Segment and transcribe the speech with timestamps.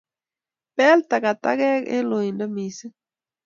[0.77, 2.93] Bel takatakek eng' loindo mising